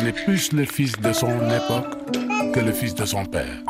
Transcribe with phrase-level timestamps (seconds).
[0.00, 1.92] On est plus le fils de son époque
[2.54, 3.64] que le fils de son père.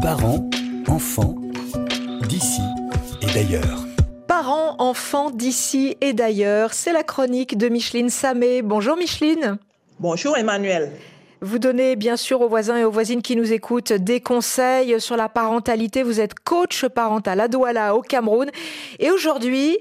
[0.00, 0.48] Parents,
[0.88, 1.34] enfants,
[2.26, 2.62] d'ici
[3.20, 3.84] et d'ailleurs.
[4.28, 8.62] Parents, enfants d'ici et d'ailleurs, c'est la chronique de Micheline Samé.
[8.62, 9.58] Bonjour Micheline.
[10.00, 10.90] Bonjour Emmanuel.
[11.44, 15.16] Vous donnez bien sûr aux voisins et aux voisines qui nous écoutent des conseils sur
[15.16, 16.04] la parentalité.
[16.04, 18.48] Vous êtes coach parental à Douala au Cameroun.
[19.00, 19.76] Et aujourd'hui,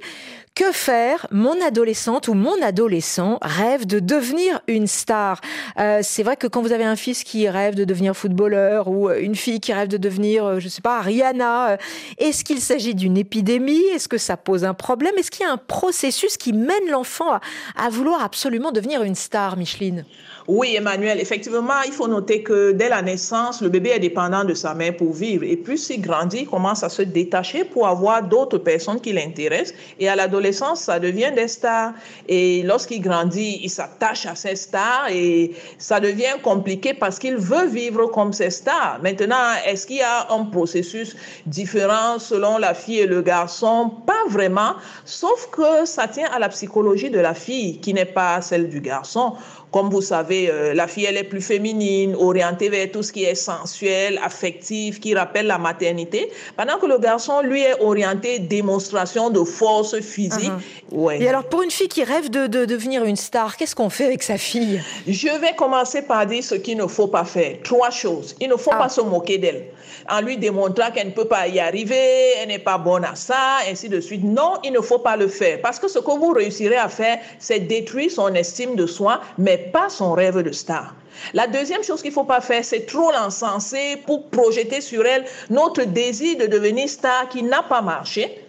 [0.56, 5.40] que faire Mon adolescente ou mon adolescent rêve de devenir une star?
[5.80, 9.10] Euh, c'est vrai que quand vous avez un fils qui rêve de devenir footballeur ou
[9.10, 11.78] euh, une fille qui rêve de devenir, euh, je sais pas, Rihanna,
[12.18, 13.84] est-ce qu'il s'agit d'une épidémie?
[13.94, 15.14] Est-ce que ça pose un problème?
[15.18, 17.40] Est-ce qu'il y a un processus qui mène l'enfant
[17.76, 20.06] à vouloir absolument devenir une star, Micheline?
[20.48, 24.54] Oui, Emmanuel, effectivement, il faut noter que dès la naissance, le bébé est dépendant de
[24.54, 25.44] sa mère pour vivre.
[25.44, 29.76] Et puis, s'il grandit, il commence à se détacher pour avoir d'autres personnes qui l'intéressent.
[30.00, 30.41] Et à l'adolescence,
[30.76, 31.94] ça devient des stars.
[32.28, 37.68] Et lorsqu'il grandit, il s'attache à ces stars et ça devient compliqué parce qu'il veut
[37.68, 39.00] vivre comme ces stars.
[39.04, 39.36] Maintenant,
[39.66, 43.92] est-ce qu'il y a un processus différent selon la fille et le garçon?
[44.06, 44.74] Pas vraiment,
[45.06, 48.82] sauf que ça tient à la psychologie de la fille qui n'est pas celle du
[48.82, 49.34] garçon.
[49.72, 53.24] Comme vous savez, euh, la fille, elle est plus féminine, orientée vers tout ce qui
[53.24, 59.30] est sensuel, affectif, qui rappelle la maternité, pendant que le garçon, lui, est orienté démonstration
[59.30, 60.52] de force physique.
[60.92, 60.96] Uh-huh.
[60.98, 61.22] ouais.
[61.22, 64.24] Et alors, pour une fille qui rêve de, devenir une star, qu'est-ce qu'on fait avec
[64.24, 64.82] sa fille?
[65.08, 67.56] Je vais commencer par dire ce qu'il ne faut pas faire.
[67.64, 68.36] Trois choses.
[68.42, 68.80] Il ne faut ah.
[68.80, 69.66] pas se moquer d'elle
[70.10, 73.60] en lui démontrant qu'elle ne peut pas y arriver, elle n'est pas bonne à ça,
[73.70, 74.24] ainsi de suite.
[74.24, 75.62] Non, il ne faut pas le faire.
[75.62, 79.61] Parce que ce que vous réussirez à faire, c'est détruire son estime de soi, mais
[79.62, 80.96] pas son rêve de star.
[81.34, 85.26] La deuxième chose qu'il ne faut pas faire, c'est trop l'encenser pour projeter sur elle
[85.50, 88.46] notre désir de devenir star qui n'a pas marché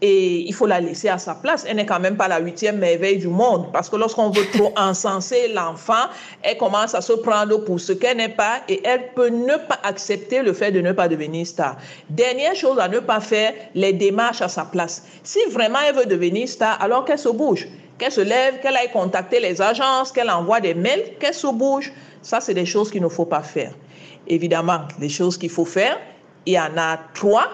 [0.00, 1.64] et il faut la laisser à sa place.
[1.66, 4.72] Elle n'est quand même pas la huitième merveille du monde parce que lorsqu'on veut trop
[4.76, 6.08] encenser l'enfant,
[6.42, 9.78] elle commence à se prendre pour ce qu'elle n'est pas et elle peut ne pas
[9.82, 11.76] accepter le fait de ne pas devenir star.
[12.10, 15.04] Dernière chose à ne pas faire, les démarches à sa place.
[15.22, 17.66] Si vraiment elle veut devenir star, alors qu'elle se bouge,
[17.98, 21.92] qu'elle se lève, qu'elle aille contacter les agences, qu'elle envoie des mails, qu'elle se bouge.
[22.22, 23.72] Ça, c'est des choses qu'il ne faut pas faire.
[24.26, 25.98] Évidemment, les choses qu'il faut faire,
[26.46, 27.48] il y en a trois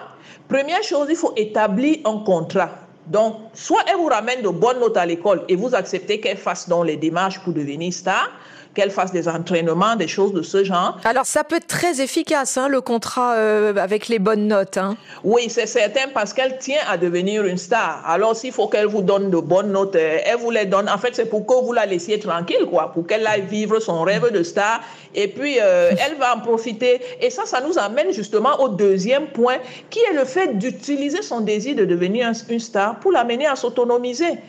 [0.51, 2.71] Première chose, il faut établir un contrat.
[3.07, 6.69] Donc, soit elle vous ramène de bonnes notes à l'école et vous acceptez qu'elle fasse
[6.69, 8.29] donc les démarches pour devenir star,
[8.73, 10.97] qu'elle fasse des entraînements, des choses de ce genre.
[11.03, 14.77] Alors ça peut être très efficace, hein, le contrat euh, avec les bonnes notes.
[14.77, 14.95] Hein.
[15.23, 18.01] Oui, c'est certain parce qu'elle tient à devenir une star.
[18.05, 20.89] Alors s'il faut qu'elle vous donne de bonnes notes, euh, elle vous les donne.
[20.89, 24.03] En fait, c'est pour que vous la laissiez tranquille, quoi, pour qu'elle aille vivre son
[24.03, 24.81] rêve de star.
[25.13, 27.01] Et puis, euh, elle va en profiter.
[27.19, 29.57] Et ça, ça nous amène justement au deuxième point,
[29.89, 34.39] qui est le fait d'utiliser son désir de devenir une star pour l'amener à s'autonomiser.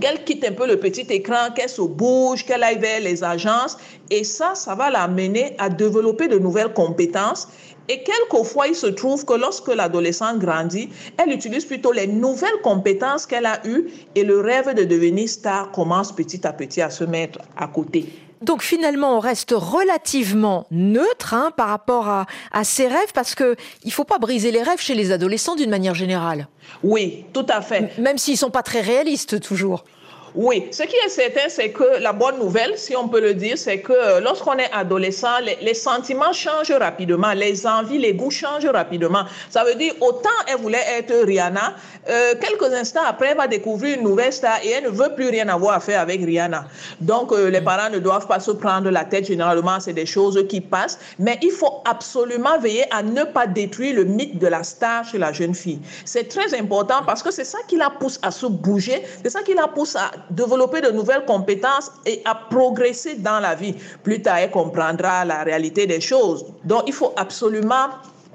[0.00, 3.76] Qu'elle quitte un peu le petit écran, qu'elle se bouge, qu'elle aille vers les agences
[4.10, 7.48] et ça, ça va l'amener à développer de nouvelles compétences.
[7.88, 13.26] Et quelquefois, il se trouve que lorsque l'adolescente grandit, elle utilise plutôt les nouvelles compétences
[13.26, 17.04] qu'elle a eues et le rêve de devenir star commence petit à petit à se
[17.04, 18.06] mettre à côté.
[18.42, 23.56] Donc finalement, on reste relativement neutre hein, par rapport à, à, ses rêves parce qu'il
[23.84, 26.48] ne faut pas briser les rêves chez les adolescents d'une manière générale.
[26.82, 27.96] Oui, tout à fait.
[27.98, 29.84] Même s'ils ne sont pas très réalistes toujours.
[30.34, 33.58] Oui, ce qui est certain, c'est que la bonne nouvelle, si on peut le dire,
[33.58, 38.64] c'est que euh, lorsqu'on est adolescent, les, sentiments changent rapidement, les envies, les goûts changent
[38.66, 39.24] rapidement.
[39.50, 41.74] Ça veut dire, autant elle voulait être Rihanna,
[42.08, 45.28] euh, quelques instants après, elle va découvrir une nouvelle star et elle ne veut plus
[45.28, 46.64] rien avoir à faire avec Rihanna.
[47.00, 49.26] Donc, euh, les parents ne doivent pas se prendre la tête.
[49.26, 50.98] Généralement, c'est des choses qui passent.
[51.18, 55.18] Mais il faut absolument veiller à ne pas détruire le mythe de la star chez
[55.18, 55.80] la jeune fille.
[56.06, 59.42] C'est très important parce que c'est ça qui la pousse à se bouger, c'est ça
[59.42, 63.74] qui la pousse à développer de nouvelles compétences et à progresser dans la vie.
[64.02, 66.44] Plus tard, elle comprendra la réalité des choses.
[66.64, 67.88] Donc, il faut absolument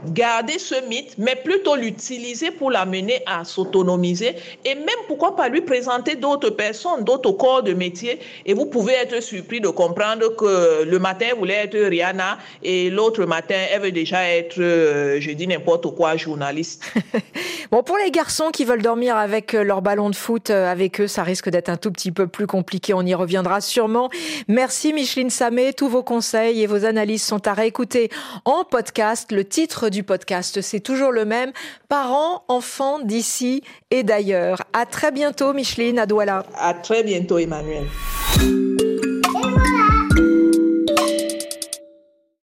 [0.05, 5.61] garder ce mythe, mais plutôt l'utiliser pour l'amener à s'autonomiser et même pourquoi pas lui
[5.61, 8.19] présenter d'autres personnes, d'autres corps de métier.
[8.45, 12.89] Et vous pouvez être surpris de comprendre que le matin, vous voulez être Rihanna et
[12.89, 16.83] l'autre matin, elle veut déjà être, euh, je dis n'importe quoi, journaliste.
[17.71, 21.01] bon, pour les garçons qui veulent dormir avec euh, leur ballon de foot euh, avec
[21.01, 22.93] eux, ça risque d'être un tout petit peu plus compliqué.
[22.93, 24.09] On y reviendra sûrement.
[24.47, 25.73] Merci Micheline Samé.
[25.73, 28.09] Tous vos conseils et vos analyses sont à réécouter
[28.45, 29.31] en podcast.
[29.31, 31.51] Le titre du podcast, c'est toujours le même.
[31.89, 34.61] Parents, enfants d'ici et d'ailleurs.
[34.73, 36.45] À très bientôt, Micheline, à Douala.
[36.55, 37.85] À très bientôt, Emmanuel.